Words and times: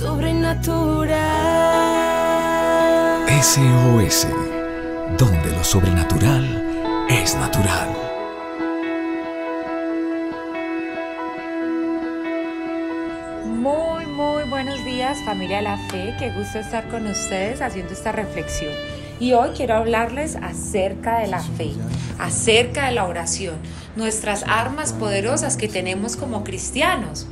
sobrenatural. 0.00 1.10
SOS, 3.42 4.26
donde 5.18 5.50
lo 5.50 5.62
sobrenatural 5.62 7.06
es 7.10 7.34
natural. 7.34 7.90
Muy, 13.44 14.06
muy 14.06 14.44
buenos 14.48 14.82
días 14.86 15.18
familia 15.26 15.58
de 15.58 15.64
la 15.64 15.76
fe, 15.76 16.14
qué 16.18 16.30
gusto 16.30 16.60
estar 16.60 16.88
con 16.88 17.06
ustedes 17.06 17.60
haciendo 17.60 17.92
esta 17.92 18.10
reflexión. 18.10 18.72
Y 19.18 19.34
hoy 19.34 19.50
quiero 19.54 19.74
hablarles 19.74 20.36
acerca 20.36 21.18
de 21.18 21.26
la 21.26 21.40
fe, 21.40 21.72
acerca 22.18 22.86
de 22.86 22.92
la 22.92 23.04
oración, 23.04 23.56
nuestras 23.96 24.44
armas 24.44 24.94
poderosas 24.94 25.58
que 25.58 25.68
tenemos 25.68 26.16
como 26.16 26.42
cristianos. 26.42 27.26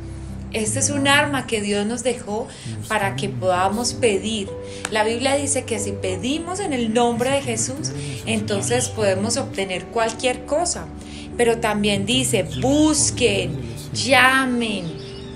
Este 0.52 0.78
es 0.78 0.88
un 0.88 1.08
arma 1.08 1.46
que 1.46 1.60
Dios 1.60 1.84
nos 1.84 2.02
dejó 2.02 2.48
para 2.88 3.16
que 3.16 3.28
podamos 3.28 3.92
pedir. 3.92 4.48
La 4.90 5.04
Biblia 5.04 5.36
dice 5.36 5.64
que 5.64 5.78
si 5.78 5.92
pedimos 5.92 6.58
en 6.60 6.72
el 6.72 6.94
nombre 6.94 7.30
de 7.30 7.42
Jesús, 7.42 7.92
entonces 8.24 8.88
podemos 8.88 9.36
obtener 9.36 9.84
cualquier 9.86 10.46
cosa. 10.46 10.86
Pero 11.36 11.58
también 11.58 12.06
dice, 12.06 12.46
busquen, 12.62 13.58
llamen, 13.92 14.86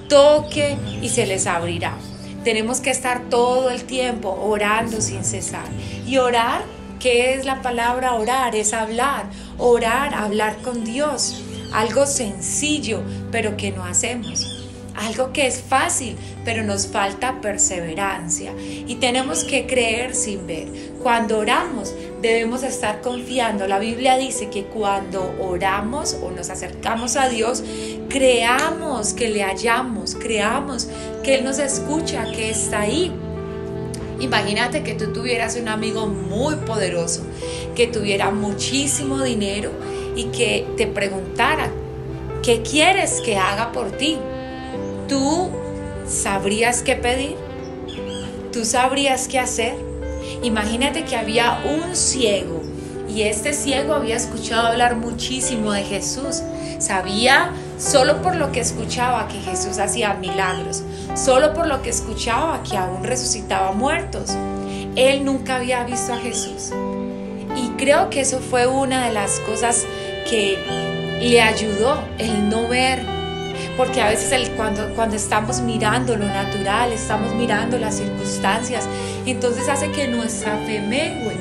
toquen 0.08 0.78
y 1.02 1.10
se 1.10 1.26
les 1.26 1.46
abrirá. 1.46 1.94
Tenemos 2.42 2.80
que 2.80 2.90
estar 2.90 3.28
todo 3.28 3.70
el 3.70 3.84
tiempo 3.84 4.30
orando 4.30 5.02
sin 5.02 5.24
cesar. 5.24 5.66
Y 6.06 6.16
orar, 6.16 6.62
¿qué 6.98 7.34
es 7.34 7.44
la 7.44 7.60
palabra 7.60 8.14
orar? 8.14 8.56
Es 8.56 8.72
hablar. 8.72 9.26
Orar, 9.58 10.14
hablar 10.14 10.56
con 10.62 10.84
Dios. 10.84 11.42
Algo 11.72 12.06
sencillo, 12.06 13.02
pero 13.30 13.58
que 13.58 13.70
no 13.72 13.84
hacemos 13.84 14.61
algo 14.94 15.32
que 15.32 15.46
es 15.46 15.60
fácil, 15.60 16.16
pero 16.44 16.62
nos 16.62 16.86
falta 16.86 17.40
perseverancia 17.40 18.52
y 18.58 18.96
tenemos 18.96 19.44
que 19.44 19.66
creer 19.66 20.14
sin 20.14 20.46
ver. 20.46 20.68
Cuando 21.02 21.38
oramos 21.38 21.94
debemos 22.22 22.62
estar 22.62 23.00
confiando. 23.00 23.66
La 23.66 23.80
Biblia 23.80 24.16
dice 24.16 24.48
que 24.48 24.64
cuando 24.64 25.34
oramos 25.40 26.16
o 26.22 26.30
nos 26.30 26.48
acercamos 26.48 27.16
a 27.16 27.28
Dios, 27.28 27.62
creamos 28.08 29.12
que 29.12 29.28
le 29.28 29.42
hallamos, 29.42 30.14
creamos 30.14 30.88
que 31.24 31.34
Él 31.34 31.44
nos 31.44 31.58
escucha, 31.58 32.24
que 32.30 32.50
está 32.50 32.82
ahí. 32.82 33.12
Imagínate 34.20 34.84
que 34.84 34.94
tú 34.94 35.12
tuvieras 35.12 35.56
un 35.56 35.68
amigo 35.68 36.06
muy 36.06 36.54
poderoso, 36.56 37.22
que 37.74 37.88
tuviera 37.88 38.30
muchísimo 38.30 39.20
dinero 39.20 39.72
y 40.14 40.26
que 40.26 40.64
te 40.76 40.86
preguntara, 40.86 41.70
¿qué 42.42 42.62
quieres 42.62 43.20
que 43.20 43.36
haga 43.36 43.72
por 43.72 43.90
ti? 43.90 44.16
¿Tú 45.12 45.50
sabrías 46.08 46.80
qué 46.80 46.96
pedir? 46.96 47.36
¿Tú 48.50 48.64
sabrías 48.64 49.28
qué 49.28 49.38
hacer? 49.38 49.74
Imagínate 50.42 51.04
que 51.04 51.16
había 51.16 51.60
un 51.66 51.94
ciego 51.94 52.62
y 53.14 53.20
este 53.20 53.52
ciego 53.52 53.92
había 53.92 54.16
escuchado 54.16 54.68
hablar 54.68 54.96
muchísimo 54.96 55.70
de 55.72 55.82
Jesús. 55.82 56.40
Sabía 56.78 57.52
solo 57.76 58.22
por 58.22 58.36
lo 58.36 58.52
que 58.52 58.60
escuchaba 58.60 59.28
que 59.28 59.38
Jesús 59.38 59.78
hacía 59.78 60.14
milagros, 60.14 60.82
solo 61.14 61.52
por 61.52 61.66
lo 61.66 61.82
que 61.82 61.90
escuchaba 61.90 62.62
que 62.62 62.78
aún 62.78 63.04
resucitaba 63.04 63.72
muertos. 63.72 64.30
Él 64.96 65.26
nunca 65.26 65.56
había 65.56 65.84
visto 65.84 66.14
a 66.14 66.16
Jesús. 66.16 66.70
Y 67.54 67.68
creo 67.76 68.08
que 68.08 68.22
eso 68.22 68.38
fue 68.38 68.66
una 68.66 69.08
de 69.08 69.12
las 69.12 69.40
cosas 69.40 69.84
que 70.30 70.56
le 71.20 71.42
ayudó 71.42 71.98
el 72.16 72.48
no 72.48 72.66
ver 72.66 73.21
porque 73.76 74.00
a 74.00 74.08
veces 74.08 74.32
el, 74.32 74.50
cuando, 74.52 74.94
cuando 74.94 75.16
estamos 75.16 75.60
mirando 75.60 76.16
lo 76.16 76.26
natural, 76.26 76.92
estamos 76.92 77.34
mirando 77.34 77.78
las 77.78 77.96
circunstancias, 77.96 78.86
entonces 79.26 79.68
hace 79.68 79.90
que 79.90 80.08
nuestra 80.08 80.56
fe 80.58 80.80
mengue. 80.80 81.36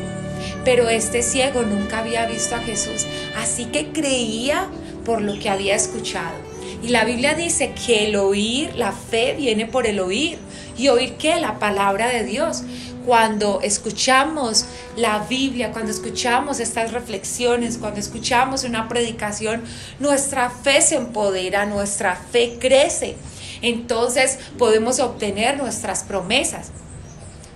Pero 0.63 0.89
este 0.89 1.23
ciego 1.23 1.63
nunca 1.63 1.99
había 1.99 2.25
visto 2.25 2.55
a 2.55 2.59
Jesús, 2.59 3.05
así 3.37 3.65
que 3.65 3.87
creía 3.87 4.67
por 5.05 5.21
lo 5.21 5.37
que 5.39 5.49
había 5.49 5.75
escuchado. 5.75 6.51
Y 6.83 6.89
la 6.89 7.05
Biblia 7.05 7.35
dice 7.35 7.73
que 7.73 8.07
el 8.07 8.15
oír, 8.15 8.75
la 8.75 8.91
fe 8.91 9.35
viene 9.37 9.67
por 9.67 9.85
el 9.85 9.99
oír. 9.99 10.39
¿Y 10.77 10.87
oír 10.87 11.13
qué? 11.17 11.39
La 11.39 11.59
palabra 11.59 12.07
de 12.07 12.23
Dios 12.23 12.63
cuando 13.05 13.59
escuchamos 13.61 14.65
la 14.95 15.19
Biblia, 15.19 15.71
cuando 15.71 15.91
escuchamos 15.91 16.59
estas 16.59 16.91
reflexiones, 16.91 17.77
cuando 17.77 17.99
escuchamos 17.99 18.63
una 18.63 18.87
predicación, 18.87 19.63
nuestra 19.99 20.49
fe 20.49 20.81
se 20.81 20.95
empodera, 20.95 21.65
nuestra 21.65 22.15
fe 22.15 22.57
crece. 22.59 23.15
Entonces 23.61 24.39
podemos 24.57 24.99
obtener 24.99 25.57
nuestras 25.57 26.03
promesas. 26.03 26.71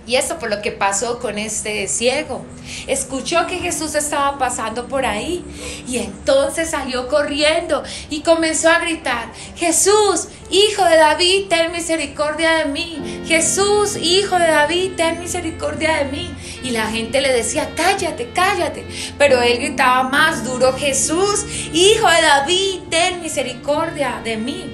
Y 0.06 0.14
eso 0.14 0.36
fue 0.38 0.48
lo 0.48 0.62
que 0.62 0.70
pasó 0.70 1.18
con 1.18 1.36
este 1.36 1.88
ciego. 1.88 2.44
Escuchó 2.86 3.46
que 3.48 3.58
Jesús 3.58 3.94
estaba 3.96 4.38
pasando 4.38 4.86
por 4.86 5.04
ahí 5.04 5.44
y 5.88 5.98
entonces 5.98 6.70
salió 6.70 7.08
corriendo 7.08 7.82
y 8.08 8.20
comenzó 8.20 8.70
a 8.70 8.78
gritar, 8.78 9.32
Jesús, 9.56 10.28
hijo 10.50 10.84
de 10.84 10.96
David, 10.96 11.46
ten 11.48 11.72
misericordia 11.72 12.52
de 12.58 12.66
mí. 12.66 13.22
Jesús, 13.26 13.96
hijo 13.96 14.38
de 14.38 14.46
David, 14.46 14.92
ten 14.96 15.18
misericordia 15.18 15.96
de 15.96 16.04
mí. 16.04 16.30
Y 16.62 16.70
la 16.70 16.86
gente 16.86 17.20
le 17.20 17.32
decía, 17.32 17.70
cállate, 17.76 18.30
cállate. 18.32 18.86
Pero 19.18 19.42
él 19.42 19.58
gritaba 19.58 20.04
más 20.04 20.44
duro, 20.44 20.72
Jesús, 20.72 21.44
hijo 21.72 22.08
de 22.08 22.22
David, 22.22 22.80
ten 22.90 23.22
misericordia 23.22 24.20
de 24.22 24.36
mí. 24.36 24.72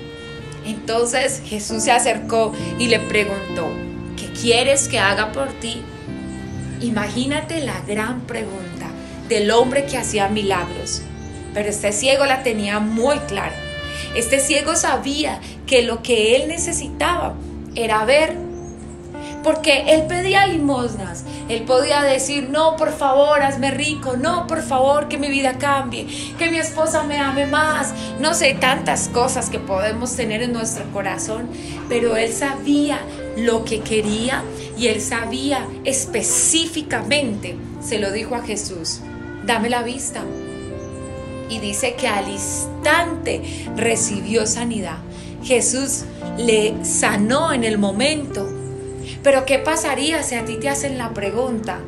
Entonces 0.65 1.43
Jesús 1.45 1.83
se 1.83 1.91
acercó 1.91 2.53
y 2.79 2.87
le 2.87 3.01
preguntó, 3.01 3.72
quieres 4.43 4.89
que 4.89 4.99
haga 4.99 5.31
por 5.31 5.53
ti? 5.61 5.83
Imagínate 6.81 7.65
la 7.65 7.81
gran 7.87 8.23
pregunta 8.23 8.89
del 9.29 9.53
hombre 9.53 9.87
que 9.87 9.97
hacía 9.97 10.29
milagros. 10.29 11.03
Pero 11.55 11.69
este 11.69 11.93
ciego 11.93 12.27
la 12.27 12.43
tenía 12.43 12.81
muy 12.81 13.19
clara. 13.21 13.55
Este 14.17 14.41
ciego 14.41 14.75
sabía 14.75 15.39
que 15.65 15.83
lo 15.83 16.03
que 16.03 16.35
él 16.35 16.49
necesitaba 16.49 17.35
era 17.77 18.05
ver 18.05 18.37
porque 19.45 19.95
él 19.95 20.07
pedía 20.09 20.47
limosnas. 20.49 21.25
Él 21.49 21.63
podía 21.63 22.03
decir, 22.03 22.49
no, 22.51 22.77
por 22.77 22.93
favor, 22.93 23.43
hazme 23.43 23.71
rico, 23.71 24.17
no, 24.17 24.47
por 24.49 24.63
favor, 24.63 25.09
que 25.09 25.19
mi 25.19 25.29
vida 25.29 25.59
cambie, 25.59 26.07
que 26.39 26.51
mi 26.51 26.59
esposa 26.59 27.03
me 27.05 27.19
ame 27.19 27.47
más, 27.47 27.95
no 28.21 28.35
sé, 28.35 28.55
tantas 28.55 29.09
cosas 29.09 29.51
que 29.51 29.59
podemos 29.59 30.15
tener 30.15 30.43
en 30.43 30.53
nuestro 30.53 30.85
corazón, 30.93 31.49
pero 31.89 32.17
él 32.17 32.33
sabía 32.33 33.01
lo 33.37 33.65
que 33.65 33.81
quería 33.81 34.43
y 34.79 34.89
él 34.89 35.01
sabía 35.01 35.67
específicamente, 35.85 37.57
se 37.81 37.99
lo 37.99 38.13
dijo 38.13 38.35
a 38.35 38.43
Jesús, 38.43 39.01
dame 39.45 39.71
la 39.71 39.83
vista. 39.83 40.23
Y 41.49 41.59
dice 41.59 41.95
que 41.95 42.09
al 42.09 42.29
instante 42.31 43.43
recibió 43.77 44.47
sanidad. 44.47 44.99
Jesús 45.43 46.05
le 46.39 46.75
sanó 46.85 47.53
en 47.53 47.65
el 47.65 47.77
momento 47.77 48.49
pero 49.23 49.47
¿qué 49.47 49.59
pasaría 49.59 50.23
si 50.23 50.35
a 50.35 50.45
ti 50.45 50.57
te 50.57 50.69
hacen 50.69 50.99
la 50.99 51.11
pregunta, 51.15 51.79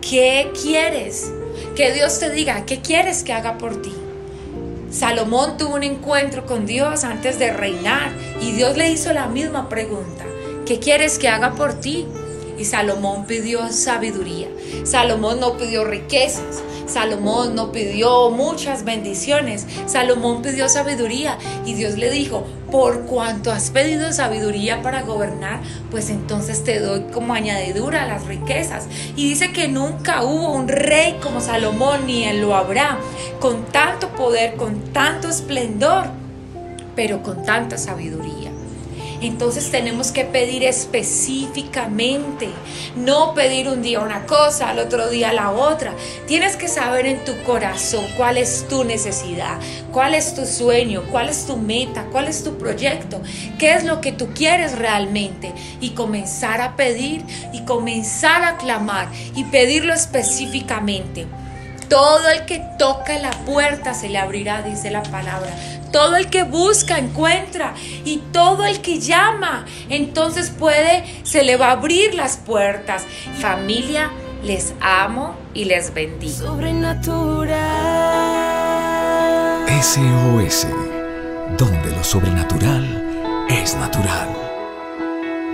¿qué 0.00 0.52
quieres? 0.60 1.32
Que 1.74 1.92
Dios 1.92 2.18
te 2.18 2.30
diga, 2.30 2.66
¿qué 2.66 2.80
quieres 2.80 3.22
que 3.22 3.32
haga 3.32 3.56
por 3.56 3.80
ti? 3.80 3.94
Salomón 4.90 5.56
tuvo 5.56 5.74
un 5.74 5.82
encuentro 5.82 6.44
con 6.46 6.66
Dios 6.66 7.04
antes 7.04 7.38
de 7.38 7.52
reinar 7.52 8.12
y 8.40 8.52
Dios 8.52 8.76
le 8.76 8.90
hizo 8.90 9.12
la 9.12 9.26
misma 9.26 9.68
pregunta, 9.68 10.24
¿qué 10.66 10.80
quieres 10.80 11.18
que 11.18 11.28
haga 11.28 11.54
por 11.54 11.74
ti? 11.74 12.06
Y 12.58 12.64
Salomón 12.64 13.26
pidió 13.26 13.70
sabiduría. 13.70 14.48
Salomón 14.84 15.40
no 15.40 15.56
pidió 15.56 15.84
riquezas. 15.84 16.62
Salomón 16.86 17.54
no 17.54 17.70
pidió 17.70 18.30
muchas 18.30 18.84
bendiciones. 18.84 19.66
Salomón 19.86 20.42
pidió 20.42 20.68
sabiduría. 20.68 21.38
Y 21.66 21.74
Dios 21.74 21.98
le 21.98 22.10
dijo, 22.10 22.46
por 22.72 23.02
cuanto 23.02 23.52
has 23.52 23.70
pedido 23.70 24.10
sabiduría 24.12 24.82
para 24.82 25.02
gobernar, 25.02 25.60
pues 25.90 26.08
entonces 26.08 26.64
te 26.64 26.80
doy 26.80 27.02
como 27.12 27.34
añadidura 27.34 28.06
las 28.06 28.26
riquezas. 28.26 28.86
Y 29.16 29.28
dice 29.28 29.52
que 29.52 29.68
nunca 29.68 30.24
hubo 30.24 30.50
un 30.52 30.66
rey 30.66 31.18
como 31.22 31.40
Salomón, 31.42 32.06
ni 32.06 32.24
él 32.24 32.40
lo 32.40 32.56
habrá, 32.56 32.98
con 33.38 33.66
tanto 33.66 34.08
poder, 34.16 34.56
con 34.56 34.80
tanto 34.92 35.28
esplendor, 35.28 36.06
pero 36.96 37.22
con 37.22 37.44
tanta 37.44 37.76
sabiduría. 37.76 38.55
Entonces 39.20 39.70
tenemos 39.70 40.12
que 40.12 40.24
pedir 40.24 40.64
específicamente, 40.64 42.48
no 42.96 43.34
pedir 43.34 43.68
un 43.68 43.82
día 43.82 44.00
una 44.00 44.26
cosa, 44.26 44.70
al 44.70 44.78
otro 44.78 45.08
día 45.08 45.32
la 45.32 45.50
otra. 45.50 45.94
Tienes 46.26 46.56
que 46.56 46.68
saber 46.68 47.06
en 47.06 47.24
tu 47.24 47.32
corazón 47.42 48.04
cuál 48.16 48.36
es 48.36 48.66
tu 48.68 48.84
necesidad, 48.84 49.58
cuál 49.92 50.14
es 50.14 50.34
tu 50.34 50.44
sueño, 50.44 51.02
cuál 51.10 51.28
es 51.28 51.46
tu 51.46 51.56
meta, 51.56 52.06
cuál 52.12 52.28
es 52.28 52.44
tu 52.44 52.58
proyecto, 52.58 53.20
qué 53.58 53.74
es 53.74 53.84
lo 53.84 54.00
que 54.00 54.12
tú 54.12 54.28
quieres 54.34 54.78
realmente 54.78 55.52
y 55.80 55.90
comenzar 55.90 56.60
a 56.60 56.76
pedir 56.76 57.24
y 57.52 57.62
comenzar 57.62 58.44
a 58.44 58.56
clamar 58.56 59.08
y 59.34 59.44
pedirlo 59.44 59.94
específicamente. 59.94 61.26
Todo 61.88 62.28
el 62.30 62.44
que 62.46 62.60
toca 62.78 63.16
la 63.18 63.30
puerta 63.30 63.94
se 63.94 64.08
le 64.08 64.18
abrirá, 64.18 64.62
dice 64.62 64.90
la 64.90 65.04
palabra. 65.04 65.54
Todo 65.96 66.16
el 66.16 66.28
que 66.28 66.42
busca 66.42 66.98
encuentra 66.98 67.72
y 68.04 68.18
todo 68.30 68.66
el 68.66 68.82
que 68.82 69.00
llama, 69.00 69.64
entonces 69.88 70.50
puede, 70.50 71.04
se 71.22 71.42
le 71.42 71.56
va 71.56 71.68
a 71.68 71.70
abrir 71.70 72.14
las 72.14 72.36
puertas. 72.36 73.06
Familia, 73.40 74.10
les 74.44 74.74
amo 74.82 75.34
y 75.54 75.64
les 75.64 75.94
bendigo. 75.94 76.48
Sobrenatural. 76.48 77.56
SOS, 79.82 80.66
donde 81.56 81.90
lo 81.90 82.04
sobrenatural 82.04 83.46
es 83.48 83.74
natural. 83.76 84.28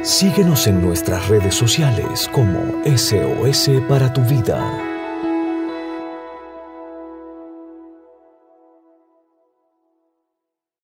Síguenos 0.03 0.67
en 0.67 0.83
nuestras 0.83 1.29
redes 1.29 1.55
sociales 1.55 2.29
como 2.33 2.83
SOS 2.85 3.71
para 3.89 4.13
tu 4.13 4.23
vida. 4.23 4.92